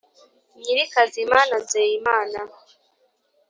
nyirikazima 0.59 1.37
na 1.49 1.57
nzeyimana 1.63 2.39